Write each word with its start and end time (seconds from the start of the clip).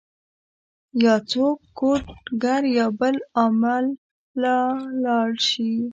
يا 1.03 1.15
څوک 1.31 1.57
کوډ 1.79 2.03
ګر 2.43 2.61
يا 2.77 2.85
بل 2.99 3.15
عامل 3.37 3.85
له 4.41 4.55
لاړ 5.03 5.29
شي 5.49 5.71